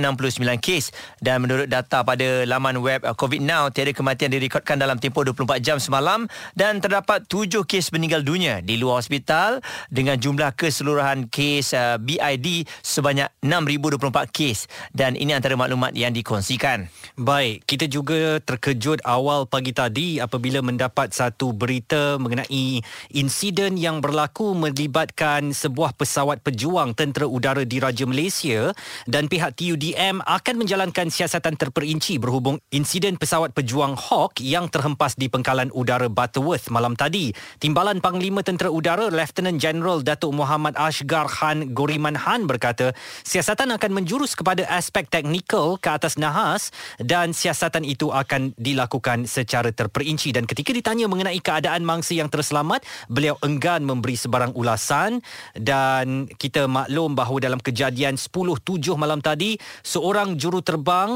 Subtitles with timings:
[0.62, 0.94] kes.
[1.18, 5.58] Dan menurut data pada laman web uh, COVID Now, tiada kematian direkodkan dalam tempoh 24
[5.58, 9.58] jam semalam dan terdapat 7 kes meninggal dunia di luar hospital
[9.90, 16.92] dengan jumlah keseluruhan kes uh, BID sebanyak 6,024 kes dan ini antara maklumat yang dikongsikan.
[17.18, 22.84] Baik, kita juga terkejut awal pagi tadi apabila mendapat satu berita mengenai
[23.16, 28.76] insiden yang berlaku melibatkan sebuah pesawat pejuang tentera udara di Raja Malaysia
[29.08, 35.16] dan pihak TUDM akan menjalankan siasat siasatan terperinci berhubung insiden pesawat pejuang Hawk yang terhempas
[35.16, 37.32] di pengkalan udara Butterworth malam tadi.
[37.56, 42.92] Timbalan Panglima Tentera Udara Lieutenant General Datuk Muhammad Ashgar Khan Goriman Han berkata,
[43.24, 49.72] siasatan akan menjurus kepada aspek teknikal ke atas nahas dan siasatan itu akan dilakukan secara
[49.72, 55.24] terperinci dan ketika ditanya mengenai keadaan mangsa yang terselamat, beliau enggan memberi sebarang ulasan
[55.56, 58.68] dan kita maklum bahawa dalam kejadian 10.7
[59.00, 60.60] malam tadi, seorang juru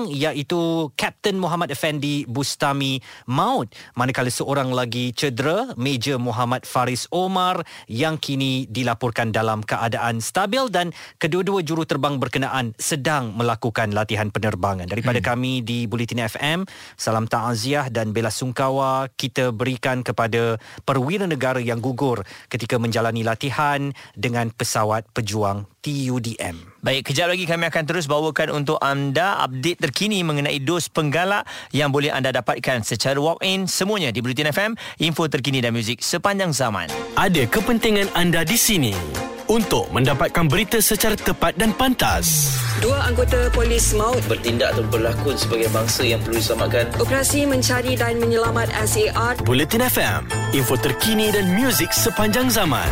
[0.09, 2.97] iaitu Kapten Muhammad Effendi Bustami
[3.29, 10.69] maut manakala seorang lagi cedera Major Muhammad Faris Omar yang kini dilaporkan dalam keadaan stabil
[10.71, 15.27] dan kedua-dua juru terbang berkenaan sedang melakukan latihan penerbangan daripada hmm.
[15.27, 16.59] kami di Bulletin FM
[16.95, 20.57] salam takziah dan bela sungkawa kita berikan kepada
[20.87, 26.81] perwira negara yang gugur ketika menjalani latihan dengan pesawat pejuang TUDM.
[26.81, 31.93] Baik, kejap lagi kami akan terus bawakan untuk anda update terkini mengenai dos penggalak yang
[31.93, 36.89] boleh anda dapatkan secara walk-in semuanya di Bulletin FM, info terkini dan muzik sepanjang zaman.
[37.13, 38.97] Ada kepentingan anda di sini
[39.45, 42.57] untuk mendapatkan berita secara tepat dan pantas.
[42.81, 46.85] Dua anggota polis maut bertindak atau berlakon sebagai bangsa yang perlu diselamatkan.
[46.97, 49.37] Operasi mencari dan menyelamat SAR.
[49.45, 50.25] Bulletin FM,
[50.57, 52.89] info terkini dan muzik sepanjang zaman.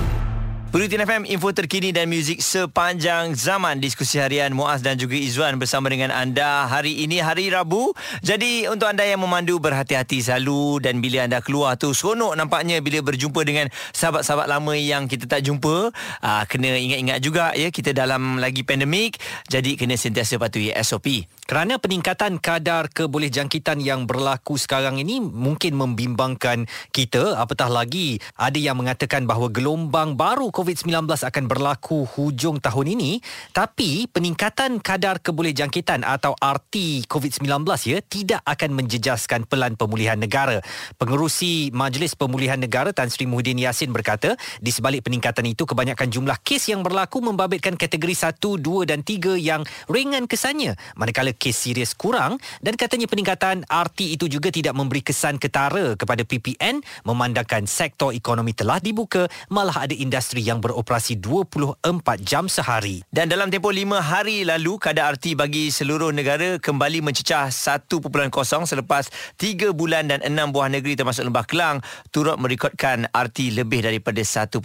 [0.73, 3.77] Bulletin FM, info terkini dan muzik sepanjang zaman.
[3.77, 7.93] Diskusi harian Muaz dan juga Izzuan bersama dengan anda hari ini, hari Rabu.
[8.25, 10.81] Jadi untuk anda yang memandu, berhati-hati selalu.
[10.81, 15.45] Dan bila anda keluar tu, seronok nampaknya bila berjumpa dengan sahabat-sahabat lama yang kita tak
[15.45, 15.93] jumpa.
[16.25, 19.21] Aa, ah, kena ingat-ingat juga ya, kita dalam lagi pandemik.
[19.45, 21.29] Jadi kena sentiasa patuhi SOP.
[21.43, 27.37] Kerana peningkatan kadar kebolehjangkitan yang berlaku sekarang ini mungkin membimbangkan kita.
[27.37, 33.19] Apatah lagi, ada yang mengatakan bahawa gelombang baru COVID-19 akan berlaku hujung tahun ini
[33.51, 40.63] tapi peningkatan kadar kebolehjangkitan atau RT COVID-19 ya tidak akan menjejaskan pelan pemulihan negara.
[40.95, 46.39] Pengerusi Majlis Pemulihan Negara Tan Sri Muhyiddin Yassin berkata di sebalik peningkatan itu kebanyakan jumlah
[46.39, 51.91] kes yang berlaku membabitkan kategori 1, 2 dan 3 yang ringan kesannya manakala kes serius
[51.97, 58.13] kurang dan katanya peningkatan RT itu juga tidak memberi kesan ketara kepada PPN memandangkan sektor
[58.13, 61.81] ekonomi telah dibuka malah ada industri yang yang beroperasi 24
[62.21, 63.01] jam sehari.
[63.09, 67.89] Dan dalam tempoh 5 hari lalu, kadar RT bagi seluruh negara kembali mencecah 1.0
[68.69, 69.09] selepas
[69.41, 71.81] 3 bulan dan 6 buah negeri termasuk Lembah Kelang
[72.13, 74.61] turut merekodkan RT lebih daripada 1.0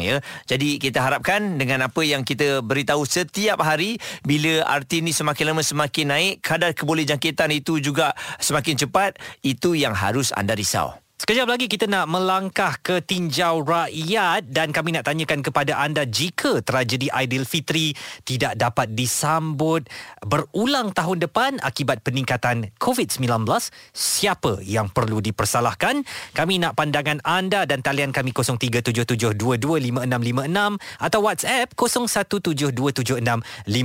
[0.00, 0.16] ya.
[0.48, 5.60] Jadi kita harapkan dengan apa yang kita beritahu setiap hari bila RT ni semakin lama
[5.60, 11.09] semakin naik, kadar kebolehjangkitan itu juga semakin cepat, itu yang harus anda risau.
[11.20, 16.64] Sekejap lagi kita nak melangkah ke tinjau rakyat dan kami nak tanyakan kepada anda jika
[16.64, 17.92] tragedi Aidilfitri
[18.24, 19.84] tidak dapat disambut
[20.24, 23.44] berulang tahun depan akibat peningkatan COVID-19,
[23.92, 26.08] siapa yang perlu dipersalahkan?
[26.32, 33.76] Kami nak pandangan anda dan talian kami 0377225656 atau WhatsApp 0172765656.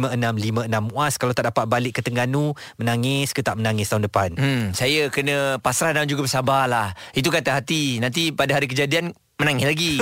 [0.96, 4.40] Was kalau tak dapat balik ke Terengganu, menangis ke tak menangis tahun depan?
[4.40, 6.96] Hmm, saya kena pasrah dan juga bersabarlah.
[7.12, 7.98] Itu kata hati.
[8.04, 9.94] Nanti pada hari kejadian menangis lagi.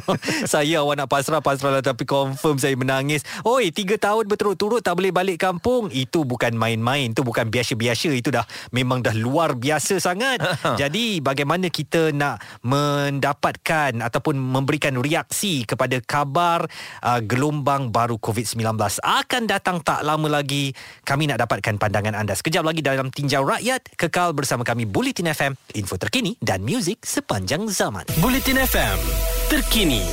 [0.52, 3.22] saya awak nak pasrah-pasrah lah tapi confirm saya menangis.
[3.46, 5.86] Oi, tiga tahun berturut-turut tak boleh balik kampung.
[5.94, 7.14] Itu bukan main-main.
[7.14, 8.10] Itu bukan biasa-biasa.
[8.10, 8.42] Itu dah
[8.74, 10.42] memang dah luar biasa sangat.
[10.82, 16.66] Jadi bagaimana kita nak mendapatkan ataupun memberikan reaksi kepada kabar
[17.06, 20.74] uh, gelombang baru COVID-19 akan datang tak lama lagi.
[21.06, 22.34] Kami nak dapatkan pandangan anda.
[22.34, 23.94] Sekejap lagi dalam Tinjau Rakyat.
[23.94, 25.54] Kekal bersama kami Bulletin FM.
[25.78, 28.02] Info terkini dan muzik sepanjang zaman.
[28.18, 28.79] Bulletin FM
[29.52, 30.04] terkini,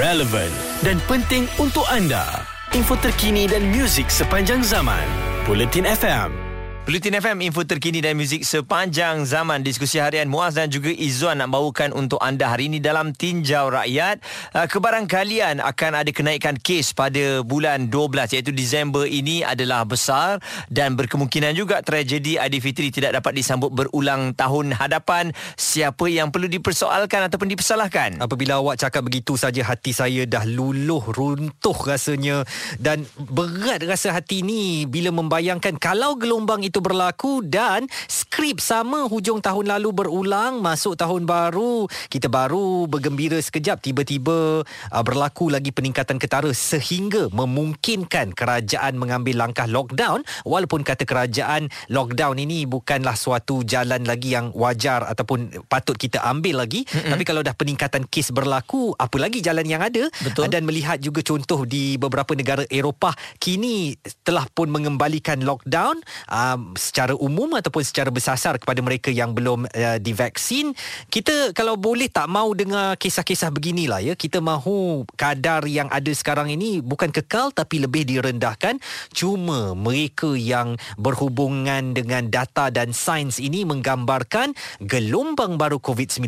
[0.00, 0.48] relevan
[0.80, 2.44] dan penting untuk anda.
[2.72, 5.04] Info terkini dan muzik sepanjang zaman.
[5.44, 6.43] Bulletin FM.
[6.84, 9.64] Bulletin FM, info terkini dan muzik sepanjang zaman.
[9.64, 14.20] Diskusi harian Muaz dan juga Izzuan nak bawakan untuk anda hari ini dalam Tinjau Rakyat.
[14.52, 20.92] Uh, kebarangkalian akan ada kenaikan kes pada bulan 12 iaitu Disember ini adalah besar dan
[20.92, 25.32] berkemungkinan juga tragedi Aidilfitri tidak dapat disambut berulang tahun hadapan.
[25.56, 28.20] Siapa yang perlu dipersoalkan ataupun dipersalahkan?
[28.20, 32.44] Apabila awak cakap begitu saja hati saya dah luluh runtuh rasanya
[32.76, 39.44] dan berat rasa hati ni bila membayangkan kalau gelombang itu berlaku dan skrip sama hujung
[39.44, 41.86] tahun lalu berulang masuk tahun baru.
[42.08, 49.68] Kita baru bergembira sekejap tiba-tiba uh, berlaku lagi peningkatan ketara sehingga memungkinkan kerajaan mengambil langkah
[49.68, 50.24] lockdown.
[50.48, 56.64] Walaupun kata kerajaan lockdown ini bukanlah suatu jalan lagi yang wajar ataupun patut kita ambil
[56.64, 56.88] lagi.
[56.88, 57.12] Mm-mm.
[57.12, 60.08] tapi kalau dah peningkatan kes berlaku apa lagi jalan yang ada?
[60.24, 60.48] Betul.
[60.54, 65.98] dan melihat juga contoh di beberapa negara Eropah kini telah pun mengembalikan lockdown.
[66.30, 70.72] Um, secara umum ataupun secara bersasar kepada mereka yang belum uh, divaksin
[71.12, 74.14] kita kalau boleh tak mau dengar kisah-kisah beginilah ya.
[74.14, 78.78] Kita mahu kadar yang ada sekarang ini bukan kekal tapi lebih direndahkan.
[79.10, 86.24] Cuma mereka yang berhubungan dengan data dan sains ini menggambarkan gelombang baru COVID-19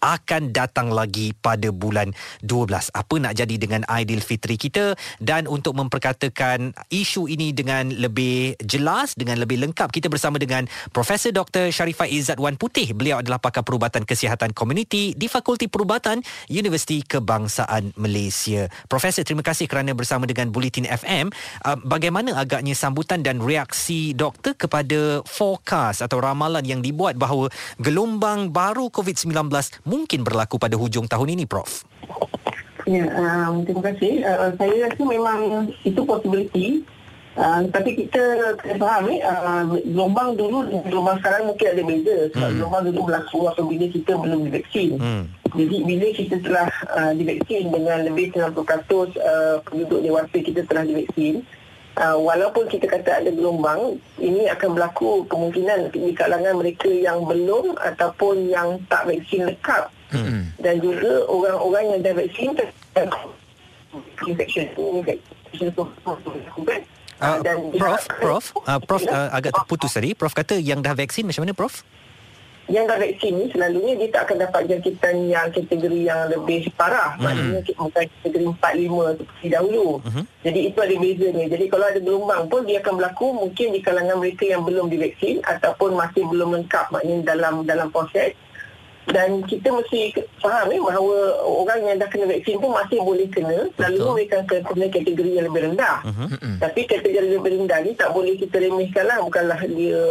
[0.00, 4.96] akan datang lagi pada bulan 12 apa nak jadi dengan Aidilfitri kita?
[5.20, 10.64] Dan untuk memperkatakan isu ini dengan lebih jelas dengan lebih lengkap kita bersama dengan
[10.96, 11.68] Profesor Dr.
[11.68, 12.96] Sharifah Izzat Wan Putih.
[12.96, 18.72] Beliau adalah pakar perubatan kesihatan komuniti di Fakulti Perubatan Universiti Kebangsaan Malaysia.
[18.88, 21.28] Profesor, terima kasih kerana bersama dengan Bulletin FM.
[21.60, 28.48] Uh, bagaimana agaknya sambutan dan reaksi doktor kepada forecast atau ramalan yang dibuat bahawa gelombang
[28.48, 29.52] baru COVID-19
[29.84, 31.84] mungkin berlaku pada hujung tahun ini, Prof?
[32.86, 34.22] Ya, um, terima kasih.
[34.22, 36.86] Uh, saya rasa memang itu possibility
[37.36, 42.48] Uh, tapi kita kena faham ni uh, gelombang dulu gelombang sekarang mungkin ada beza sebab
[42.48, 42.56] hmm.
[42.56, 45.22] gelombang dulu berlaku apabila kita belum divaksin hmm.
[45.52, 51.44] jadi bila kita telah uh, divaksin dengan lebih 90% uh, penduduk dewasa kita telah divaksin
[52.00, 57.76] uh, walaupun kita kata ada gelombang ini akan berlaku kemungkinan di kalangan mereka yang belum
[57.84, 60.56] ataupun yang tak vaksin lengkap hmm.
[60.64, 62.56] dan juga orang-orang yang dah vaksin
[64.24, 64.72] infection
[65.52, 65.68] infection
[67.16, 67.40] Uh,
[67.80, 70.12] Prof, Prof, uh, Prof uh, agak terputus tadi.
[70.12, 71.80] Prof kata yang dah vaksin macam mana, Prof?
[72.68, 77.16] Yang dah vaksin ni selalunya dia tak akan dapat jangkitan yang kategori yang lebih parah.
[77.16, 77.24] Hmm.
[77.24, 79.88] Maknanya bukan kategori 4-5 seperti dahulu.
[80.02, 80.24] Uh-huh.
[80.44, 81.44] Jadi itu ada bezanya.
[81.46, 85.40] Jadi kalau ada gelombang pun dia akan berlaku mungkin di kalangan mereka yang belum divaksin
[85.46, 88.36] ataupun masih belum lengkap maknanya dalam dalam proses
[89.06, 90.10] dan kita mesti
[90.42, 93.70] faham eh, bahawa orang yang dah kena vaksin pun masih boleh kena.
[93.78, 95.96] Selalu mereka akan kena kategori yang lebih rendah.
[96.02, 96.28] Uh-huh.
[96.58, 99.22] tapi kategori yang lebih rendah ni tak boleh kita remehkan lah.
[99.22, 100.02] Bukanlah dia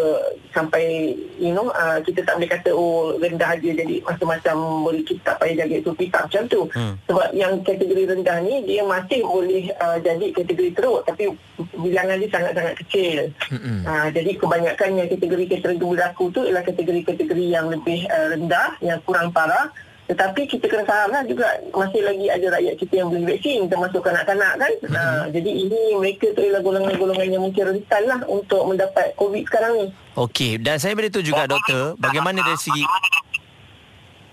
[0.55, 4.55] sampai you know uh, kita tak boleh kata oh rendah dia jadi macam-macam
[4.87, 6.61] boleh kita tak payah jaga SOP tak macam tu.
[6.71, 6.93] Uh-huh.
[7.11, 11.03] sebab yang kategori rendah ni dia masih boleh uh, jadi kategori teruk.
[11.03, 11.35] Tapi
[11.83, 13.19] bilangan dia sangat-sangat kecil.
[13.51, 13.79] Uh-huh.
[13.83, 19.34] uh, jadi kebanyakan yang kategori-kategori berlaku tu ialah kategori-kategori yang lebih uh, rendah yang kurang
[19.34, 19.74] parah.
[20.06, 24.54] Tetapi kita kena fahamlah juga masih lagi ada rakyat kita yang belum vaksin termasuk kanak-kanak
[24.62, 24.72] kan?
[24.86, 24.94] Mm-hmm.
[25.01, 29.74] uh, jadi ini mereka tu ialah golongan-golongan yang mungkin rentan lah untuk mendapat COVID sekarang
[29.82, 29.88] ni.
[30.13, 32.86] Okey dan saya beritahu juga doktor bagaimana dari segi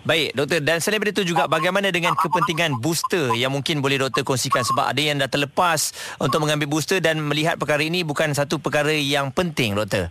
[0.02, 4.66] Baik doktor dan selain itu juga bagaimana dengan kepentingan booster yang mungkin boleh doktor kongsikan
[4.66, 8.90] sebab ada yang dah terlepas untuk mengambil booster dan melihat perkara ini bukan satu perkara
[8.90, 10.10] yang penting doktor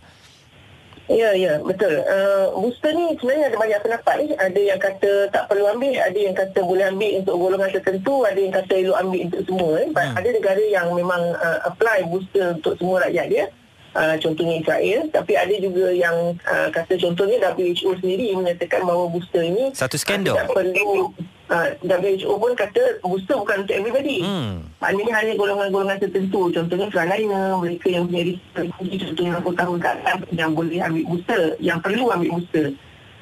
[1.10, 2.06] Ya, ya, betul.
[2.06, 4.26] Uh, booster ni sebenarnya ada banyak pendapat ni.
[4.38, 8.38] Ada yang kata tak perlu ambil, ada yang kata boleh ambil untuk golongan tertentu, ada
[8.38, 9.72] yang kata elok ambil untuk semua.
[9.82, 9.88] Eh.
[9.90, 10.14] Hmm.
[10.14, 13.46] Ada negara yang memang uh, apply booster untuk semua rakyat dia.
[13.92, 19.44] Uh, contohnya Israel tapi ada juga yang uh, kata contohnya WHO sendiri menyatakan bahawa booster
[19.44, 21.12] ini satu skandal uh, tidak perlu
[21.52, 24.24] uh, WHO pun kata booster bukan untuk everybody.
[24.24, 24.64] Hmm.
[24.80, 26.48] maknanya hanya golongan-golongan tertentu.
[26.48, 31.42] Contohnya frontliner mereka yang punya risiko contohnya 60 tahun ke atas yang boleh ambil booster
[31.60, 32.66] yang perlu ambil booster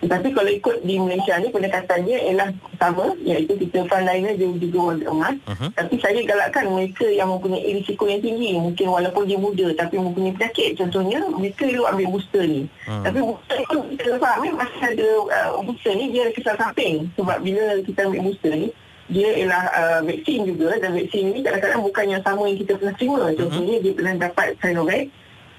[0.01, 2.49] tapi kalau ikut di Malaysia ni pendekatannya ialah
[2.81, 5.69] sama iaitu kita frontliner dia juga warga emas uh-huh.
[5.77, 8.57] tapi saya galakkan mereka yang mempunyai risiko yang tinggi.
[8.57, 10.81] Mungkin walaupun dia muda tapi mempunyai penyakit.
[10.81, 12.63] Contohnya mereka perlu ambil booster ni.
[12.89, 13.05] Uh-huh.
[13.05, 13.65] tapi booster ni
[14.01, 16.95] kita faham masih ada uh, booster ni dia ada kesan samping.
[17.21, 18.69] Sebab bila kita ambil booster ni
[19.11, 20.81] dia ialah uh, vaksin juga.
[20.81, 23.23] Dan vaksin ni kadang-kadang bukan yang sama yang kita pernah terima.
[23.37, 23.85] Contohnya uh-huh.
[23.85, 25.03] dia pernah dapat Sinovac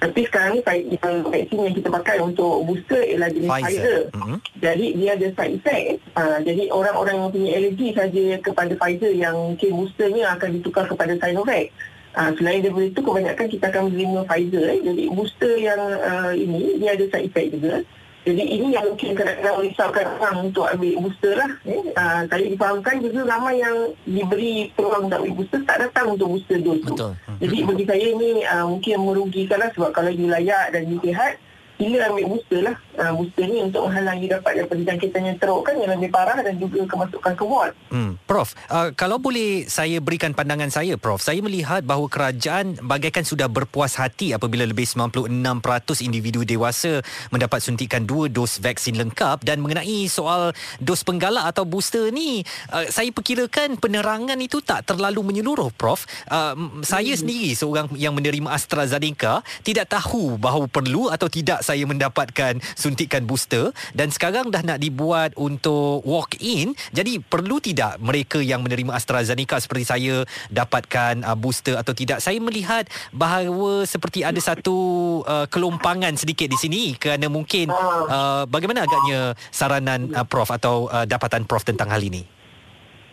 [0.02, 0.62] tapi sekarang ni
[0.98, 3.70] yang vaksin yang kita pakai untuk booster ialah jenis Pfizer.
[3.70, 4.00] Pfizer.
[4.18, 4.38] Mm-hmm.
[4.58, 5.90] Jadi dia ada side effect.
[6.18, 11.14] Uh, jadi orang-orang yang punya alergi saja kepada Pfizer yang mungkin boosternya akan ditukar kepada
[11.22, 11.70] Sinovac.
[12.18, 14.64] Uh, selain daripada itu kebanyakan kita akan menerima Pfizer.
[14.74, 14.80] Eh.
[14.90, 17.76] Jadi booster yang uh, ini dia ada side effect juga.
[18.22, 21.52] Jadi ini yang mungkin kadang-kadang merisaukan orang untuk ambil booster lah.
[21.66, 21.82] Eh.
[21.98, 23.76] Uh, saya difahamkan juga ramai yang
[24.06, 26.94] diberi peluang untuk ambil booster tak datang untuk booster dose tu.
[26.94, 27.14] Betul.
[27.42, 31.42] Jadi bagi saya ini uh, mungkin merugikan lah sebab kalau you layak dan you sihat,
[31.82, 32.76] sila ambil booster lah.
[33.02, 36.54] Uh, booster ni untuk menghalangi dapat daripada jangkitan yang teruk kan yang lebih parah dan
[36.62, 37.74] juga kemasukan ke ward.
[37.90, 38.14] Hmm.
[38.30, 41.18] Prof, uh, kalau boleh saya berikan pandangan saya, Prof.
[41.18, 47.02] Saya melihat bahawa kerajaan bagaikan sudah berpuas hati apabila lebih 96% individu dewasa
[47.34, 52.86] mendapat suntikan dua dos vaksin lengkap dan mengenai soal dos penggalak atau booster ni, uh,
[52.94, 56.06] saya perkirakan penerangan itu tak terlalu menyeluruh, Prof.
[56.30, 57.22] Uh, saya hmm.
[57.26, 63.72] sendiri seorang yang menerima AstraZeneca tidak tahu bahawa perlu atau tidak saya mendapatkan suntikan booster
[63.96, 69.64] dan sekarang dah nak dibuat untuk walk in jadi perlu tidak mereka yang menerima AstraZeneca
[69.64, 70.16] seperti saya
[70.52, 72.20] dapatkan uh, booster atau tidak?
[72.20, 74.76] Saya melihat bahawa seperti ada satu
[75.24, 81.08] uh, kelompangan sedikit di sini kerana mungkin uh, bagaimana agaknya saranan uh, prof atau uh,
[81.08, 82.28] dapatan prof tentang hal ini?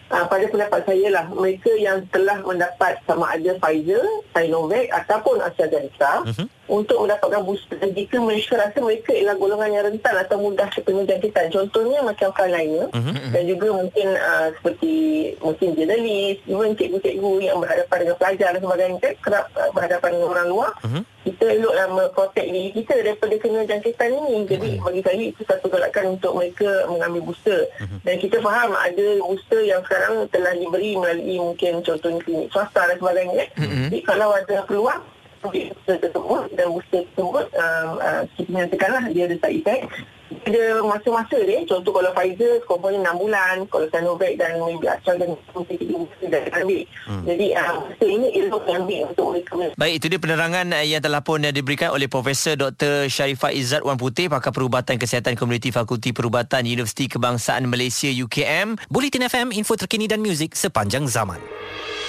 [0.08, 6.26] Uh, pada pendapat saya lah mereka yang telah mendapat sama ada Pfizer, Sinovac ataupun AstraZeneca
[6.26, 11.02] uh-huh untuk mendapatkan booster jika mereka rasa mereka ialah golongan yang rentan atau mudah terkena
[11.08, 11.48] jangkitan.
[11.48, 13.14] Contohnya macam frontliner uh-huh.
[13.32, 14.92] dan juga mungkin uh, seperti
[15.40, 20.48] mungkin jurnalis, even cikgu-cikgu yang berhadapan dengan pelajar dan sebagainya kerap uh, berhadapan dengan orang
[20.52, 20.72] luar.
[20.84, 21.02] Uh-huh.
[21.24, 24.34] Kita eloklah memprotek diri kita daripada kena jangkitan ini.
[24.44, 24.84] Jadi uh-huh.
[24.84, 27.60] bagi saya itu satu galakan untuk mereka mengambil booster.
[27.80, 27.98] Uh-huh.
[28.04, 32.96] Dan kita faham ada booster yang sekarang telah diberi melalui mungkin contohnya klinik swasta dan
[33.00, 33.44] sebagainya.
[33.56, 33.88] Uh-huh.
[33.88, 35.00] Jadi kalau ada peluang
[35.42, 39.84] booster tersebut dan booster tersebut uh, uh, kita lah dia ada side effect.
[40.28, 43.56] Ada masa-masa dia contoh kalau Pfizer konformnya 6 bulan.
[43.68, 46.82] Kalau Sinovac dan maybe Astra dan mungkin 3 bulan dah ambil.
[47.08, 47.24] Hmm.
[47.24, 51.40] jadi uh, ini elok ambil untuk mereka baik itu dia penerangan uh, yang telah pun
[51.40, 53.08] uh, diberikan oleh Profesor Dr.
[53.08, 59.24] Sharifah Izzat Wan Putih pakar perubatan kesihatan komuniti Fakulti Perubatan Universiti Kebangsaan Malaysia UKM Bulletin
[59.24, 61.40] FM info terkini dan muzik sepanjang zaman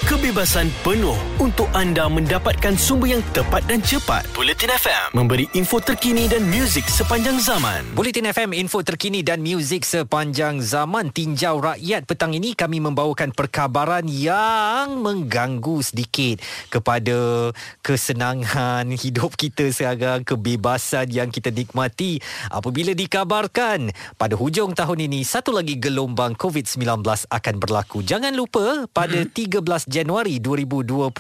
[0.08, 4.24] Kebebasan penuh untuk anda mendapatkan sumber yang tepat dan cepat.
[4.32, 7.84] Bulletin FM memberi info terkini dan muzik sepanjang zaman.
[7.92, 11.12] Bulletin FM info terkini dan muzik sepanjang zaman.
[11.12, 16.40] Tinjau rakyat petang ini kami membawakan perkabaran yang mengganggu sedikit
[16.72, 17.52] kepada
[17.84, 25.52] kesenangan hidup kita sekarang, kebebasan yang kita nikmati apabila dikabarkan pada hujung tahun ini satu
[25.52, 28.00] lagi gelombang COVID-19 akan berlaku.
[28.00, 29.36] Jangan lupa pada hmm.
[29.36, 31.12] 13 Januari 2020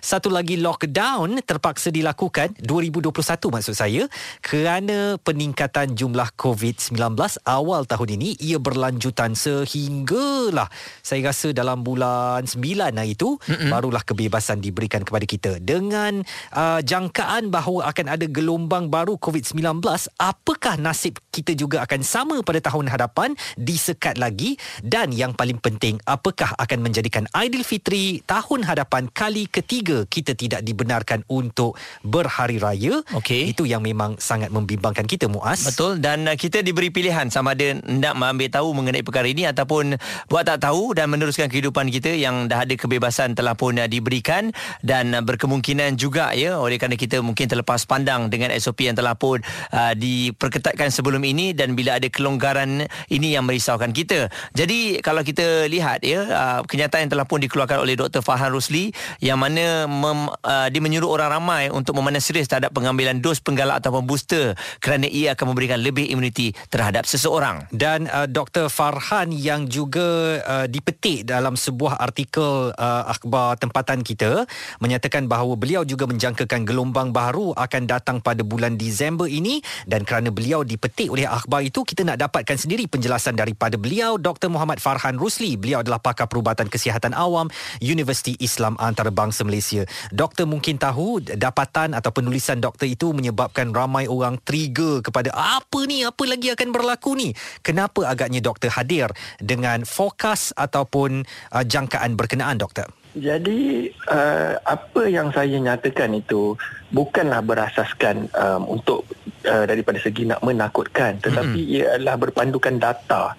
[0.00, 3.12] satu lagi lockdown terpaksa dilakukan 2021
[3.52, 4.08] maksud saya
[4.40, 6.96] kerana peningkatan jumlah COVID-19
[7.44, 10.68] awal tahun ini ia berlanjutan sehinggalah
[11.04, 12.60] saya rasa dalam bulan 9
[12.90, 13.70] hari itu Mm-mm.
[13.70, 15.52] barulah kebebasan diberikan kepada kita.
[15.62, 16.22] Dengan
[16.54, 19.82] uh, jangkaan bahawa akan ada gelombang baru COVID-19
[20.18, 24.58] apakah nasib kita juga akan sama pada tahun hadapan disekat lagi?
[24.82, 31.22] Dan yang paling penting apakah akan menjadikan Aidilfitri tahun hadapan kali ketiga kita tidak dibenarkan
[31.30, 33.06] untuk berhari raya.
[33.14, 33.54] Okay.
[33.54, 35.62] Itu yang memang sangat membimbangkan kita Muaz.
[35.62, 39.94] Betul dan uh, kita diberi pilihan sama ada nak mengambil tahu mengenai perkara ini ataupun
[40.26, 44.50] buat tak tahu dan meneruskan kehidupan kita yang dah ada kebebasan telah pun uh, diberikan
[44.80, 49.12] dan uh, berkemungkinan juga ya oleh kerana kita mungkin terlepas pandang dengan SOP yang telah
[49.12, 49.44] pun
[49.76, 54.32] uh, diperketatkan sebelum ini dan bila ada kelonggaran ini yang merisaukan kita.
[54.56, 58.24] Jadi kalau kita lihat ya uh, kenyataan yang telah pun dikeluarkan oleh Dr.
[58.24, 58.88] Farhan Rusli
[59.20, 63.84] yang mana mem, uh, dia menyuruh orang ramai untuk memandang serius terhadap pengambilan dos penggalak
[63.84, 67.68] ataupun booster kerana ia akan memberikan lebih imuniti terhadap seseorang.
[67.68, 68.72] Dan uh, Dr.
[68.72, 74.48] Farhan yang juga uh, dipetik dalam sebuah artikel uh, akhbar tempatan kita
[74.80, 80.32] menyatakan bahawa beliau juga menjangkakan gelombang baru akan datang pada bulan Disember ini dan kerana
[80.32, 84.48] beliau dipetik oleh akhbar itu kita nak dapatkan sendiri penjelasan daripada beliau Dr.
[84.48, 85.58] Muhammad Farhan Rusli.
[85.58, 87.50] Beliau adalah pakar perubatan kesihatan awam
[87.90, 89.82] Universiti Islam Antarabangsa Malaysia.
[90.14, 96.06] Doktor mungkin tahu dapatan atau penulisan doktor itu menyebabkan ramai orang trigger kepada apa ni
[96.06, 97.34] apa lagi akan berlaku ni.
[97.66, 99.10] Kenapa agaknya doktor hadir
[99.42, 102.86] dengan fokus ataupun uh, jangkaan berkenaan doktor?
[103.10, 106.54] Jadi uh, apa yang saya nyatakan itu
[106.94, 109.02] bukanlah berasaskan um, untuk
[109.50, 111.74] uh, daripada segi nak menakutkan tetapi mm-hmm.
[111.74, 113.34] ia adalah berpandukan data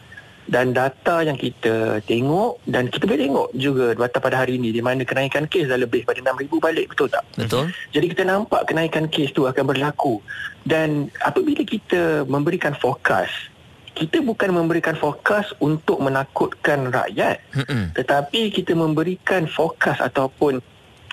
[0.52, 4.84] dan data yang kita tengok dan kita boleh tengok juga data pada hari ini di
[4.84, 7.24] mana kenaikan kes dah lebih pada 6000 balik betul tak?
[7.40, 7.72] Betul.
[7.96, 10.20] Jadi kita nampak kenaikan kes tu akan berlaku.
[10.68, 13.32] Dan apabila kita memberikan fokus
[13.92, 17.44] kita bukan memberikan fokus untuk menakutkan rakyat.
[17.54, 17.92] Mm-mm.
[17.92, 20.64] tetapi kita memberikan fokus ataupun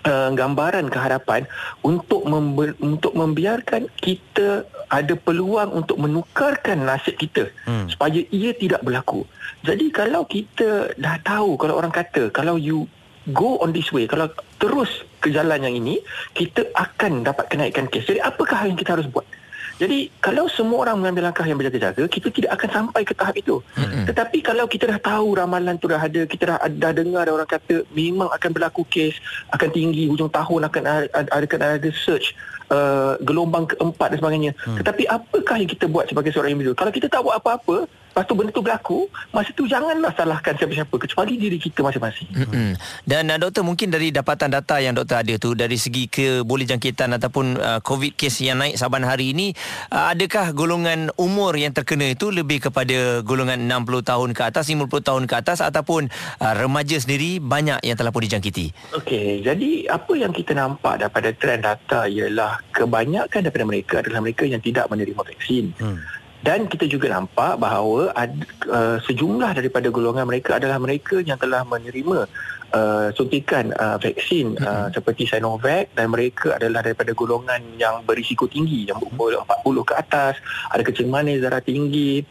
[0.09, 1.45] uh, gambaran keharapan
[1.85, 7.93] untuk member, untuk membiarkan kita ada peluang untuk menukarkan nasib kita hmm.
[7.93, 9.29] supaya ia tidak berlaku.
[9.63, 12.89] Jadi kalau kita dah tahu kalau orang kata kalau you
[13.37, 16.01] go on this way kalau terus ke jalan yang ini
[16.33, 18.09] kita akan dapat kenaikan kes.
[18.09, 19.29] Jadi apakah yang kita harus buat?
[19.79, 23.63] Jadi kalau semua orang mengambil langkah yang berjaga-jaga, kita tidak akan sampai ke tahap itu.
[23.79, 24.05] Mm-hmm.
[24.11, 27.47] Tetapi kalau kita dah tahu ramalan tu dah ada, kita dah, dah dengar ada orang
[27.47, 29.15] kata memang akan berlaku kes,
[29.55, 32.35] akan tinggi hujung tahun akan ada, ada, akan ada search
[32.75, 34.53] uh, gelombang keempat dan sebagainya.
[34.67, 34.77] Mm.
[34.83, 36.75] Tetapi apakah yang kita buat sebagai seorang individu?
[36.75, 37.87] Kalau kita tak buat apa-apa,
[38.19, 38.99] lepas tu benda tu berlaku,
[39.31, 42.27] masa tu janganlah salahkan siapa-siapa kecuali diri kita masing-masing.
[42.35, 42.71] Mm-hmm.
[43.07, 46.67] Dan uh, doktor mungkin dari dapatan data yang doktor ada tu dari segi ke boleh
[46.67, 49.55] jangkitan ataupun uh, COVID kes yang naik saban hari ini,
[49.95, 54.91] uh, adakah golongan umur yang terkena itu lebih kepada golongan 60 tahun ke atas, 50
[54.91, 56.11] tahun ke atas ataupun
[56.43, 58.99] uh, remaja sendiri banyak yang telah pun dijangkiti?
[58.99, 64.43] Okey, jadi apa yang kita nampak daripada trend data ialah kebanyakan daripada mereka adalah mereka
[64.43, 65.71] yang tidak menerima vaksin.
[65.79, 66.18] Hmm.
[66.39, 68.35] Dan kita juga nampak bahawa ada,
[68.71, 72.31] uh, sejumlah daripada golongan mereka adalah mereka yang telah menerima
[72.73, 74.89] uh, suntikan uh, vaksin uh, mm-hmm.
[74.95, 80.35] seperti Sinovac dan mereka adalah daripada golongan yang berisiko tinggi yang berumur 40 ke atas,
[80.71, 82.23] ada kecil manis, darah tinggi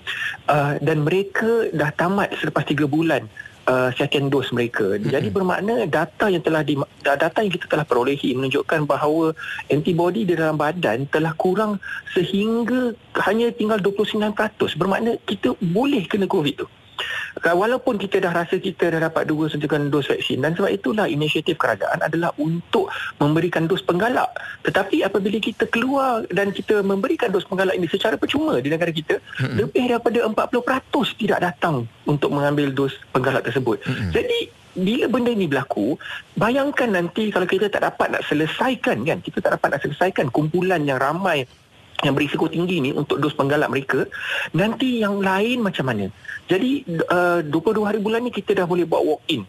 [0.48, 3.26] uh, dan mereka dah tamat selepas 3 bulan
[3.68, 4.96] uh, second dose mereka.
[4.96, 5.12] Mm-hmm.
[5.12, 9.36] Jadi bermakna data yang telah di, data yang kita telah perolehi menunjukkan bahawa
[9.70, 11.78] antibody di dalam badan telah kurang
[12.16, 12.96] sehingga
[13.28, 14.34] hanya tinggal 29%.
[14.80, 16.68] Bermakna kita boleh kena COVID tu.
[17.48, 21.56] Walaupun kita dah rasa kita dah dapat dua suntikan dos vaksin dan sebab itulah inisiatif
[21.56, 24.28] kerajaan adalah untuk memberikan dos penggalak.
[24.68, 29.22] Tetapi apabila kita keluar dan kita memberikan dos penggalak ini secara percuma di negara kita,
[29.22, 29.56] mm-hmm.
[29.58, 33.80] lebih daripada 40% tidak datang untuk mengambil dos penggalak tersebut.
[33.86, 34.12] Mm-hmm.
[34.12, 34.40] Jadi
[34.78, 35.98] bila benda ini berlaku,
[36.38, 40.86] bayangkan nanti kalau kita tak dapat nak selesaikan kan, kita tak dapat nak selesaikan kumpulan
[40.86, 41.50] yang ramai
[42.06, 44.06] yang berisiko tinggi ni untuk dos penggalak mereka
[44.54, 46.10] nanti yang lain macam mana?
[46.46, 49.48] Jadi uh, 22 hari bulan ni kita dah boleh buat walk in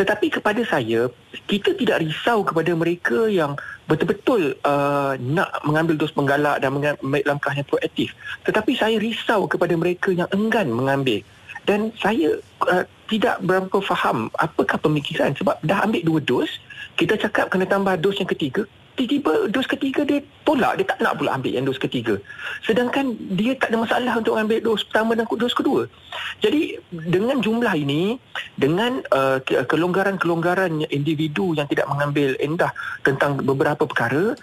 [0.00, 1.12] tetapi kepada saya
[1.44, 3.52] kita tidak risau kepada mereka yang
[3.84, 8.16] betul-betul uh, nak mengambil dos penggalak dan mengambil langkah yang proaktif.
[8.48, 11.20] Tetapi saya risau kepada mereka yang enggan mengambil.
[11.68, 15.36] Dan saya uh, tidak berapa faham apakah pemikiran.
[15.36, 16.48] Sebab dah ambil dua dos
[16.96, 18.64] kita cakap kena tambah dos yang ketiga
[19.00, 20.76] tiba-tiba dos ketiga dia tolak.
[20.76, 22.20] Dia tak nak pula ambil yang dos ketiga.
[22.68, 25.88] Sedangkan dia tak ada masalah untuk ambil dos pertama dan dos kedua.
[26.44, 28.20] Jadi dengan jumlah ini
[28.60, 34.36] dengan uh, kelonggaran-kelonggaran individu yang tidak mengambil endah tentang beberapa perkara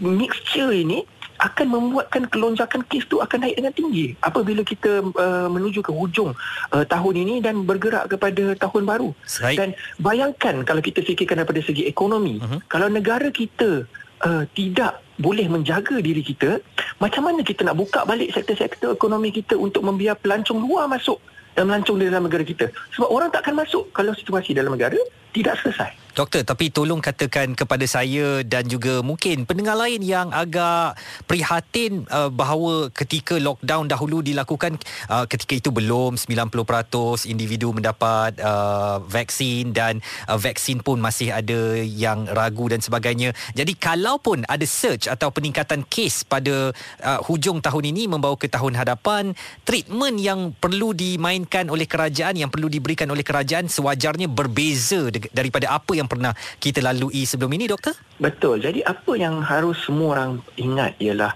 [0.00, 1.04] mixture ini
[1.38, 6.32] akan membuatkan kelonjakan kes tu akan naik dengan tinggi apabila kita uh, menuju ke hujung
[6.70, 9.10] uh, tahun ini dan bergerak kepada tahun baru.
[9.42, 9.56] Baik.
[9.58, 9.68] Dan
[9.98, 12.62] bayangkan kalau kita fikirkan daripada segi ekonomi, uh-huh.
[12.70, 13.88] kalau negara kita
[14.22, 16.58] uh, tidak boleh menjaga diri kita,
[16.98, 21.18] macam mana kita nak buka balik sektor-sektor ekonomi kita untuk membiar pelancong luar masuk
[21.54, 22.66] dan melancong di dalam negara kita?
[22.98, 24.98] Sebab orang tak akan masuk kalau situasi dalam negara
[25.30, 26.03] tidak selesai.
[26.14, 30.94] Doktor, tapi tolong katakan kepada saya dan juga mungkin pendengar lain yang agak
[31.26, 34.78] prihatin uh, bahawa ketika lockdown dahulu dilakukan
[35.10, 36.54] uh, ketika itu belum 90%
[37.26, 39.98] individu mendapat uh, vaksin dan
[40.30, 43.34] uh, vaksin pun masih ada yang ragu dan sebagainya.
[43.50, 46.70] Jadi kalau pun ada surge atau peningkatan kes pada
[47.02, 49.34] uh, hujung tahun ini membawa ke tahun hadapan,
[49.66, 55.98] treatment yang perlu dimainkan oleh kerajaan yang perlu diberikan oleh kerajaan sewajarnya berbeza daripada apa
[55.98, 57.96] yang yang pernah kita lalui sebelum ini doktor?
[58.20, 58.60] Betul.
[58.60, 61.32] Jadi apa yang harus semua orang ingat ialah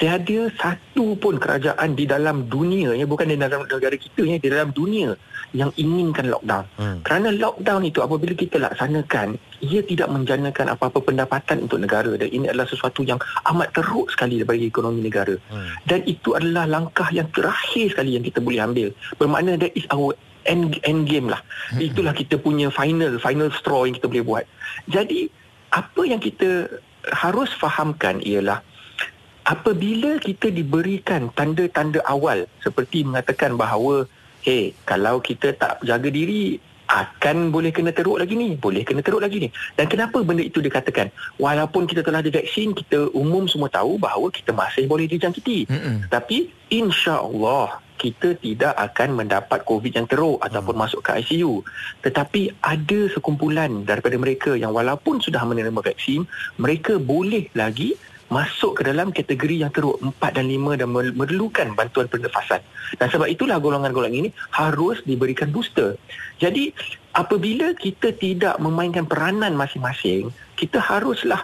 [0.00, 4.48] tiada satu pun kerajaan di dalam dunia ya bukan di dalam negara kita ya di
[4.48, 5.12] dalam dunia
[5.52, 6.64] yang inginkan lockdown.
[6.80, 6.98] Hmm.
[7.04, 12.48] Kerana lockdown itu apabila kita laksanakan ia tidak menjanakan apa-apa pendapatan untuk negara dan ini
[12.48, 13.20] adalah sesuatu yang
[13.52, 15.36] amat teruk sekali bagi ekonomi negara.
[15.52, 15.68] Hmm.
[15.84, 18.88] Dan itu adalah langkah yang terakhir sekali yang kita boleh ambil.
[19.20, 21.40] Bermakna that is our end end game lah.
[21.76, 24.44] Itulah kita punya final final straw yang kita boleh buat.
[24.88, 25.28] Jadi
[25.70, 26.66] apa yang kita
[27.08, 28.60] harus fahamkan ialah
[29.48, 34.04] apabila kita diberikan tanda-tanda awal seperti mengatakan bahawa
[34.44, 39.22] hey kalau kita tak jaga diri akan boleh kena teruk lagi ni boleh kena teruk
[39.22, 39.48] lagi ni
[39.78, 41.06] dan kenapa benda itu dikatakan
[41.38, 46.10] walaupun kita telah ada vaksin kita umum semua tahu bahawa kita masih boleh dijangkiti Mm-mm.
[46.10, 50.82] tapi insya-Allah kita tidak akan mendapat COVID yang teruk ataupun hmm.
[50.88, 51.60] masuk ke ICU.
[52.00, 56.24] Tetapi ada sekumpulan daripada mereka yang walaupun sudah menerima vaksin,
[56.56, 62.06] mereka boleh lagi masuk ke dalam kategori yang teruk 4 dan 5 dan memerlukan bantuan
[62.06, 62.62] pernafasan.
[62.96, 65.98] Dan sebab itulah golongan-golongan ini harus diberikan booster.
[66.38, 66.70] Jadi
[67.12, 71.40] apabila kita tidak memainkan peranan masing-masing, kita haruslah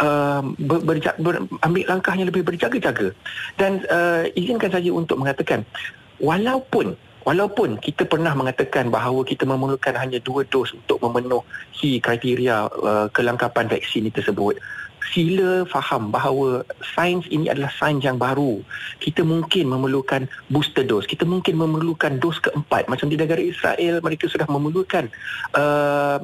[0.00, 0.80] uh, ber,
[1.20, 3.12] ber, ambil langkah yang lebih berjaga-jaga.
[3.60, 5.68] Dan uh, izinkan saja untuk mengatakan
[6.16, 13.08] walaupun Walaupun kita pernah mengatakan bahawa kita memerlukan hanya dua dos untuk memenuhi kriteria uh,
[13.16, 14.60] kelengkapan vaksin ini tersebut,
[15.08, 18.60] sila faham bahawa sains ini adalah sains yang baru.
[19.00, 21.08] Kita mungkin memerlukan booster dose.
[21.08, 22.92] Kita mungkin memerlukan dos keempat.
[22.92, 25.08] Macam di negara Israel, mereka sudah memerlukan
[25.56, 26.20] uh,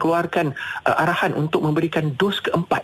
[0.00, 2.82] keluarkan uh, arahan untuk memberikan dos keempat.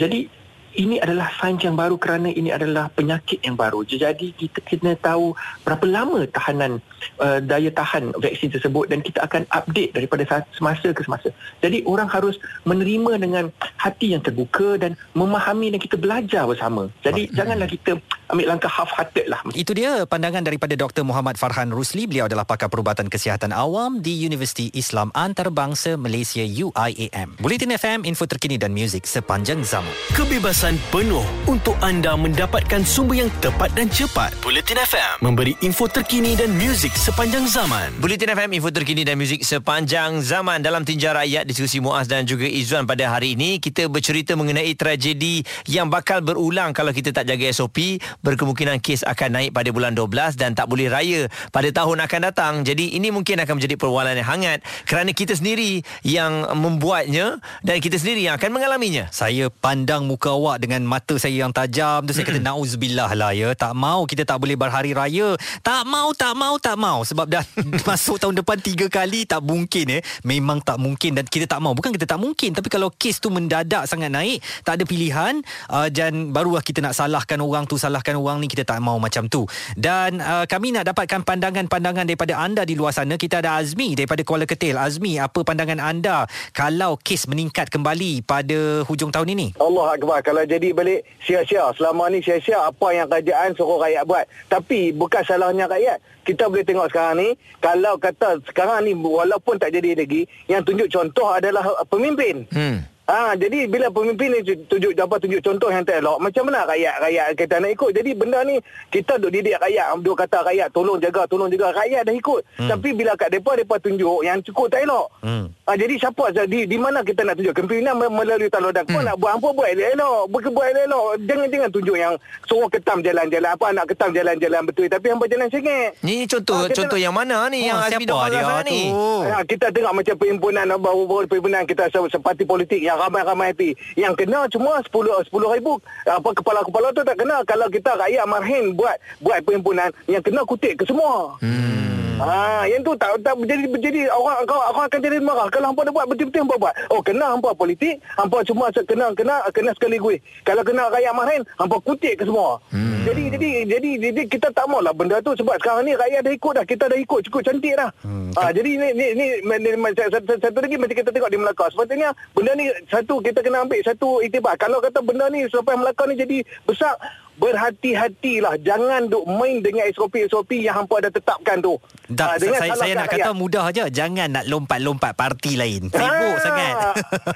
[0.00, 0.26] Jadi
[0.74, 3.86] ini adalah sains yang baru kerana ini adalah penyakit yang baru.
[3.86, 6.82] Jadi kita kena tahu berapa lama tahanan
[7.22, 11.30] uh, daya tahan vaksin tersebut dan kita akan update daripada semasa ke semasa.
[11.62, 13.44] Jadi orang harus menerima dengan
[13.78, 16.90] hati yang terbuka dan memahami dan kita belajar bersama.
[17.06, 17.98] Jadi janganlah kita
[18.34, 19.40] ambil langkah half-hearted lah.
[19.54, 21.06] Itu dia pandangan daripada Dr.
[21.06, 22.10] Muhammad Farhan Rusli.
[22.10, 27.38] Beliau adalah pakar perubatan kesihatan awam di Universiti Islam Antarabangsa Malaysia UIAM.
[27.38, 29.94] Bulletin FM, info terkini dan muzik sepanjang zaman.
[30.18, 34.34] Kebebasan penuh untuk anda mendapatkan sumber yang tepat dan cepat.
[34.42, 37.94] Bulletin FM memberi info terkini dan muzik sepanjang zaman.
[38.02, 42.50] Bulletin FM info terkini dan muzik sepanjang zaman dalam tinjau rakyat diskusi Muaz dan juga
[42.50, 47.46] Izzuan pada hari ini kita bercerita mengenai tragedi yang bakal berulang kalau kita tak jaga
[47.54, 52.20] SOP berkemungkinan kes akan naik pada bulan 12 dan tak boleh raya pada tahun akan
[52.32, 52.54] datang.
[52.64, 58.00] Jadi ini mungkin akan menjadi perwalaan yang hangat kerana kita sendiri yang membuatnya dan kita
[58.00, 59.12] sendiri yang akan mengalaminya.
[59.12, 63.34] Saya pandang muka awak awak dengan mata saya yang tajam tu saya kata nauzubillah lah
[63.34, 63.50] ya.
[63.58, 65.34] Tak mau kita tak boleh berhari raya.
[65.66, 67.02] Tak mau tak mau tak mau.
[67.02, 67.42] Sebab dah
[67.88, 70.02] masuk tahun depan tiga kali tak mungkin eh.
[70.22, 71.74] Memang tak mungkin dan kita tak mau.
[71.74, 75.90] Bukan kita tak mungkin tapi kalau kes tu mendadak sangat naik tak ada pilihan uh,
[75.90, 79.44] dan barulah kita nak salahkan orang tu salahkan orang ni kita tak mau macam tu
[79.74, 84.22] dan uh, kami nak dapatkan pandangan-pandangan daripada anda di luar sana kita ada Azmi daripada
[84.22, 89.96] Kuala Ketil Azmi apa pandangan anda kalau kes meningkat kembali pada hujung tahun ini Allah
[89.96, 91.70] akbar kalau jadi balik sia-sia.
[91.74, 94.24] Selama ni sia-sia apa yang kerajaan suruh rakyat buat.
[94.50, 95.98] Tapi bukan salahnya rakyat.
[96.24, 97.28] Kita boleh tengok sekarang ni,
[97.60, 102.48] kalau kata sekarang ni walaupun tak jadi lagi, yang tunjuk contoh adalah pemimpin.
[102.48, 102.80] Hmm.
[103.04, 107.04] Ha, jadi bila pemimpin ni tunjuk dapat tunjuk contoh yang tak elok, macam mana rakyat
[107.04, 107.90] rakyat kita nak ikut?
[107.92, 108.56] Jadi benda ni
[108.88, 112.40] kita duk didik rakyat, duk kata rakyat tolong jaga, tolong jaga, rakyat dah ikut.
[112.56, 112.72] Hmm.
[112.72, 115.12] Tapi bila kat depa depa tunjuk yang cukup tak elok.
[115.20, 115.52] Hmm.
[115.64, 117.56] Ha, jadi siapa di di mana kita nak tunjuk?
[117.56, 119.00] Kemimpinan melalui talodan hmm.
[119.00, 121.24] nak buat apa buat elok, buat buat elok.
[121.24, 125.48] Jangan jangan tunjuk yang suruh ketam jalan-jalan apa nak ketam jalan-jalan betul tapi hamba jalan
[125.48, 125.96] sengit.
[126.04, 128.92] Ni contoh ha, contoh yang mana ni oh, yang Azmi dah dia ni?
[128.92, 133.72] Ha, kita tengok macam perhimpunan baru-baru perhimpunan kita seperti politik yang ramai-ramai hati.
[133.96, 135.80] Yang kena cuma 10 10 ribu.
[136.04, 137.40] Apa kepala-kepala tu tak kena.
[137.48, 141.40] Kalau kita rakyat marhin buat buat perhimpunan yang kena kutik ke semua.
[141.40, 141.93] Hmm.
[142.14, 142.22] Hmm.
[142.22, 145.82] Ha, yang tu tak tak jadi jadi orang kau orang akan jadi marah kalau hangpa
[145.82, 146.74] dah buat betul-betul hangpa buat.
[146.94, 150.22] Oh kena hangpa politik, hangpa cuma kena kena kena sekali gue.
[150.46, 152.62] Kalau kena rakyat main, hangpa kutik ke semua.
[152.70, 153.02] Hmm.
[153.02, 156.52] Jadi jadi jadi jadi kita tak maulah benda tu sebab sekarang ni rakyat dah ikut
[156.54, 157.90] dah, kita dah ikut cukup cantik dah.
[158.06, 158.30] Hmm.
[158.38, 161.38] Ha, jadi ni ni ni, ni, ni, ni satu, satu lagi macam kita tengok di
[161.42, 161.66] Melaka.
[161.74, 164.54] Sepatutnya benda ni satu kita kena ambil satu iktibar.
[164.54, 166.94] Kalau kata benda ni sampai Melaka ni jadi besar
[167.36, 171.74] berhati-hatilah jangan duk main dengan SOP-SOP yang hampa dah tetapkan tu.
[172.06, 173.34] Tak, Ah, dengan saya, saya nak kata rakyat.
[173.34, 173.84] mudah aja.
[173.86, 175.88] Jangan nak lompat-lompat parti lain.
[175.88, 176.74] Sibuk sangat.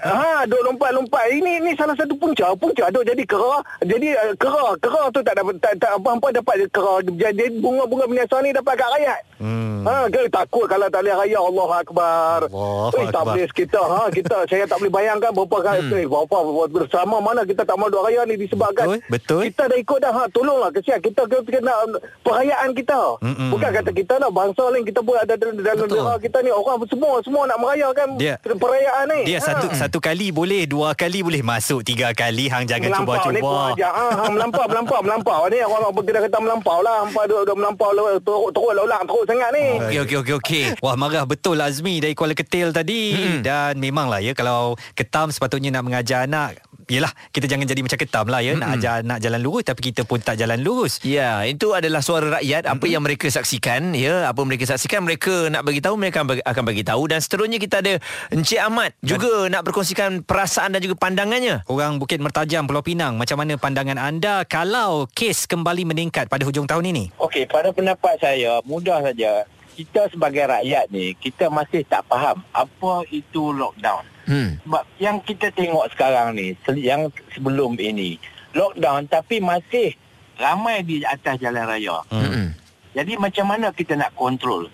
[0.02, 1.24] ha, duk lompat-lompat.
[1.30, 2.52] Ini ini salah satu punca.
[2.54, 3.58] Punca duk jadi kera.
[3.80, 6.94] Jadi uh, kera, kera tu tak dapat tak, tak apa-apa dapat kera.
[7.04, 9.20] Jadi bunga-bunga biasa ni dapat kat rakyat.
[9.38, 9.66] Hmm.
[9.80, 12.38] Ha, takut kalau tak boleh raya Allah Akbar.
[12.44, 13.24] Allahu Eh, tak Akbar.
[13.30, 16.10] boleh kita ha kita saya tak boleh bayangkan berapa kali hmm.
[16.10, 16.36] berapa
[16.68, 19.40] bersama mana kita tak mau duk raya ni disebabkan Betul, betul.
[19.46, 21.72] kita dah ikut dah ha tolonglah kesian kita kita kena
[22.20, 23.16] perayaan kita.
[23.24, 23.48] Mm-mm.
[23.56, 25.96] Bukan kata kita lah bangsa lain kita buat ada dalam dalam Betul.
[25.96, 29.20] negara kita ni orang semua semua nak merayakan Dia- perayaan ni.
[29.32, 33.40] Dia satu satu kali boleh, dua kali boleh masuk, tiga kali hang jangan Melampau ni
[33.40, 33.56] cuba-cuba.
[33.72, 33.92] ajar.
[33.96, 35.40] Ha, ha, melampau, melampau, melampau.
[35.48, 36.96] Ni orang apa kita kata melampau lah.
[37.08, 39.64] Hampa duk, duk melampau, lah, teruk, teruk lah ulang, teruk sangat ni.
[39.80, 40.64] Okey okey okey okey.
[40.84, 43.40] Wah marah betul Azmi dari Kuala Ketil tadi hmm.
[43.40, 48.26] Dan memanglah ya Kalau ketam sepatutnya nak mengajar anak Yelah kita jangan jadi macam ketam
[48.32, 48.60] lah ya hmm.
[48.64, 52.40] Nak ajar anak jalan lurus Tapi kita pun tak jalan lurus Ya, itu adalah suara
[52.40, 56.28] rakyat apa yang mereka saksikan ya, apa mereka saksikan mereka nak bagi tahu mereka akan
[56.32, 58.00] bagi, akan bagi tahu dan seterusnya kita ada
[58.32, 61.64] Encik Ahmad juga nak berkongsikan perasaan dan juga pandangannya.
[61.68, 66.66] Orang Bukit Mertajam Pulau Pinang Macam mana pandangan anda Kalau kes kembali meningkat pada hujung
[66.66, 69.44] tahun ini Okey, pada pendapat saya, mudah saja.
[69.74, 74.17] Kita sebagai rakyat ni, kita masih tak faham apa itu lockdown.
[74.28, 74.60] Hmm.
[74.62, 78.20] Sebab yang kita tengok sekarang ni, yang sebelum ini,
[78.52, 79.96] lockdown tapi masih
[80.36, 82.04] ramai di atas jalan raya.
[82.12, 82.52] Hmm.
[82.92, 84.68] Jadi macam mana kita nak kontrol?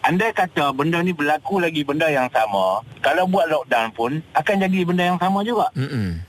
[0.00, 4.78] Andai kata benda ni berlaku lagi benda yang sama, kalau buat lockdown pun akan jadi
[4.86, 5.68] benda yang sama juga.
[5.76, 6.24] Hmm.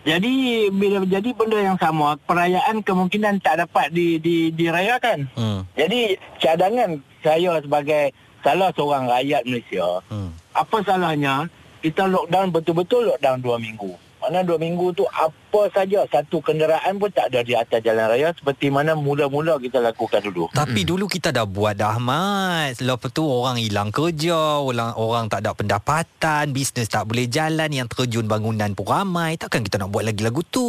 [0.00, 0.32] Jadi
[0.72, 5.28] bila jadi benda yang sama, perayaan kemungkinan tak dapat di, di, dirayakan.
[5.36, 5.60] hmm.
[5.76, 10.32] Jadi cadangan saya sebagai salah seorang rakyat Malaysia, Hmm.
[10.56, 13.92] apa salahnya kita lockdown betul-betul lockdown dua minggu.
[14.20, 18.36] Mana dua minggu tu apa saja satu kenderaan pun tak ada di atas jalan raya
[18.36, 20.52] seperti mana mula-mula kita lakukan dulu.
[20.52, 25.40] Tapi dulu kita dah buat dah Ahmad Lepas tu orang hilang kerja Orang orang tak
[25.40, 30.04] ada pendapatan Bisnes tak boleh jalan Yang terjun bangunan pun ramai Takkan kita nak buat
[30.04, 30.68] lagi lagu tu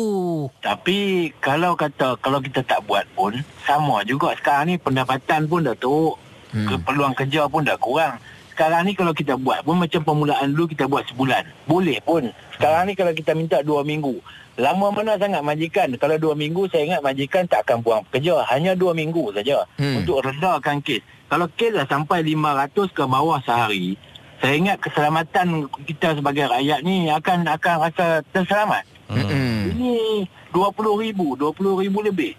[0.63, 3.35] Tapi kalau kata kalau kita tak buat pun
[3.67, 6.15] sama juga sekarang ni pendapatan pun dah teruk.
[6.51, 6.83] Hmm.
[6.83, 8.19] Peluang kerja pun dah kurang.
[8.61, 11.65] Sekarang ni kalau kita buat pun macam permulaan dulu kita buat sebulan.
[11.65, 12.29] Boleh pun.
[12.53, 14.21] Sekarang ni kalau kita minta dua minggu.
[14.61, 15.89] Lama mana sangat majikan.
[15.97, 18.45] Kalau dua minggu saya ingat majikan tak akan buang pekerja.
[18.53, 19.65] Hanya dua minggu saja.
[19.81, 20.05] Hmm.
[20.05, 21.01] Untuk redakan kes.
[21.25, 23.97] Kalau kes dah sampai 500 ke bawah sehari.
[24.37, 28.85] Saya ingat keselamatan kita sebagai rakyat ni akan akan rasa terselamat.
[29.09, 29.73] Hmm.
[29.73, 30.21] Ini
[30.53, 32.37] 20 ribu, 20 ribu lebih.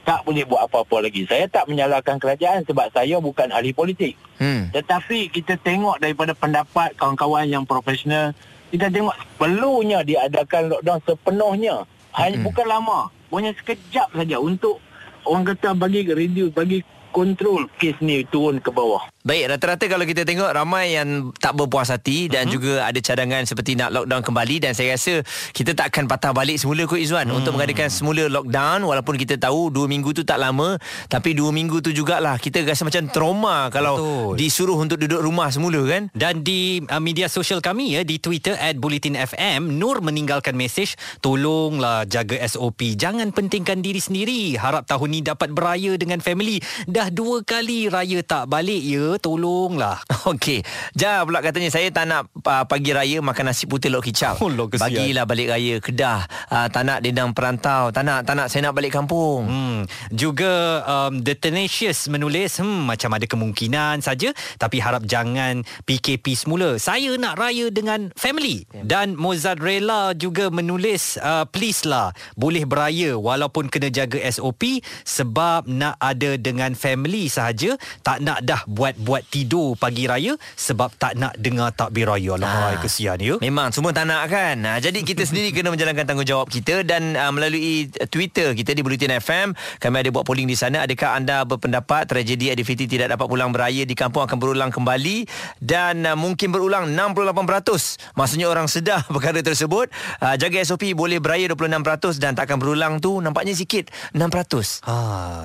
[0.00, 1.28] Tak boleh buat apa-apa lagi.
[1.28, 4.16] Saya tak menyalahkan kerajaan sebab saya bukan ahli politik.
[4.40, 4.72] Hmm.
[4.72, 8.32] Tetapi kita tengok daripada pendapat kawan-kawan yang profesional,
[8.72, 11.76] kita tengok perlunya diadakan lockdown sepenuhnya.
[12.16, 12.46] Hanya Mm-mm.
[12.48, 12.98] bukan lama.
[13.30, 14.82] Hanya sekejap saja untuk
[15.28, 19.02] orang kata bagi reduce, bagi kontrol kes ni turun ke bawah.
[19.20, 22.56] Baik, rata-rata kalau kita tengok ramai yang tak berpuas hati dan uh-huh.
[22.56, 25.20] juga ada cadangan seperti nak lockdown kembali dan saya rasa
[25.52, 27.36] kita tak akan patah balik semula kot Izzuan hmm.
[27.36, 30.80] untuk mengadakan semula lockdown walaupun kita tahu dua minggu tu tak lama
[31.12, 34.40] tapi dua minggu tu jugalah kita rasa macam trauma kalau Betul.
[34.40, 36.08] disuruh untuk duduk rumah semula kan.
[36.16, 42.40] Dan di uh, media sosial kami ya di Twitter @bulletinfm Nur meninggalkan mesej tolonglah jaga
[42.48, 47.92] SOP jangan pentingkan diri sendiri harap tahun ni dapat beraya dengan family dah dua kali
[47.92, 49.98] raya tak balik ya tolonglah
[50.30, 50.60] Okey.
[50.92, 54.36] Ja pula katanya saya tak nak uh, pagi raya makan nasi putih lok kicap.
[54.38, 54.52] Oh.
[54.52, 56.28] Bagilah balik raya Kedah.
[56.52, 57.88] Uh, tak nak dendang perantau.
[57.88, 59.48] Tak nak tak nak saya nak balik kampung.
[59.48, 59.80] Hmm,
[60.12, 66.76] juga um, The Tenacious menulis hmm, macam ada kemungkinan saja tapi harap jangan PKP semula.
[66.76, 68.68] Saya nak raya dengan family.
[68.84, 75.96] Dan Mozzarella juga menulis uh, please lah boleh beraya walaupun kena jaga SOP sebab nak
[76.02, 78.62] ada dengan family sahaja tak nak dah
[79.00, 82.36] buat-buat tidur pagi raya sebab tak nak dengar takbir raya.
[82.36, 82.78] Alah, Ah.
[82.78, 83.40] kesian ya.
[83.40, 87.32] Memang semua tak nak kan ha, Jadi kita sendiri kena menjalankan tanggungjawab kita Dan uh,
[87.32, 92.06] melalui Twitter kita di Bulletin FM Kami ada buat polling di sana Adakah anda berpendapat
[92.06, 95.24] Tragedi aktiviti tidak dapat pulang beraya di kampung Akan berulang kembali
[95.56, 99.88] Dan uh, mungkin berulang 68% Maksudnya orang sedar perkara tersebut
[100.20, 104.96] uh, Jaga SOP boleh beraya 26% Dan takkan berulang tu Nampaknya sikit 6% Ha,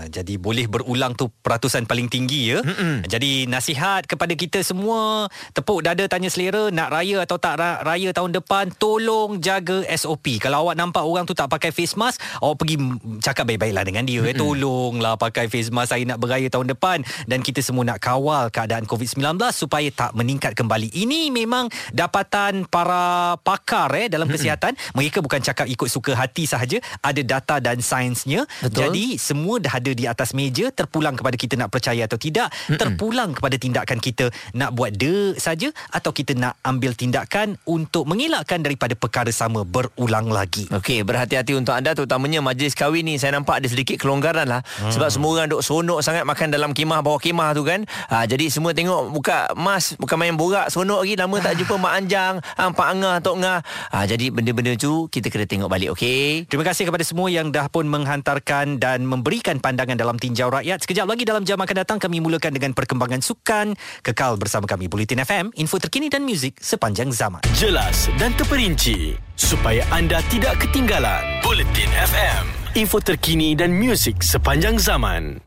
[0.07, 2.59] jadi boleh berulang tu peratusan paling tinggi ya.
[2.59, 3.05] Mm-mm.
[3.05, 5.29] Jadi nasihat kepada kita semua.
[5.53, 10.37] Tepuk dada tanya selera nak raya atau tak ra- raya tahun depan, tolong jaga SOP.
[10.41, 12.75] Kalau awak nampak orang tu tak pakai face mask, awak pergi
[13.21, 14.21] cakap baik-baiklah dengan dia.
[14.25, 18.49] Eh, tolonglah pakai face mask saya nak beraya tahun depan dan kita semua nak kawal
[18.49, 20.89] keadaan COVID-19 supaya tak meningkat kembali.
[20.91, 24.73] Ini memang dapatan para pakar eh dalam kesihatan.
[24.97, 28.47] Mereka bukan cakap ikut suka hati sahaja, ada data dan sainsnya.
[28.63, 28.89] Betul.
[28.89, 32.79] Jadi semua dah ada di atas meja terpulang kepada kita nak percaya atau tidak Mm-mm.
[32.79, 38.63] terpulang kepada tindakan kita nak buat de saja atau kita nak ambil tindakan untuk mengelakkan
[38.63, 43.57] daripada perkara sama berulang lagi Okey, berhati-hati untuk anda terutamanya majlis kahwin ni saya nampak
[43.57, 44.61] ada sedikit kelonggaran lah.
[44.77, 44.93] Hmm.
[44.93, 47.89] Sebab semua orang duk sonok sangat makan dalam kemah bawah kemah tu kan.
[48.13, 51.93] Ha, jadi semua tengok buka mas bukan main borak sonok lagi lama tak jumpa mak
[51.97, 53.59] anjang, hang pak angah tok ngah.
[53.65, 56.45] Ha, jadi benda-benda tu kita kena tengok balik okey.
[56.45, 60.85] Terima kasih kepada semua yang dah pun menghantarkan dan memberikan pandangan dalam tinjau rakyat.
[60.85, 63.73] Sekejap lagi dalam jam akan datang kami mulakan dengan perkembangan sukan.
[64.05, 67.41] Kekal bersama kami Bulletin FM, info terkini dan muzik sepanjang zaman.
[67.57, 71.41] Jelas dan terperinci supaya anda tidak ketinggalan.
[71.41, 72.43] Bulletin FM,
[72.77, 75.44] info terkini dan muzik sepanjang zaman.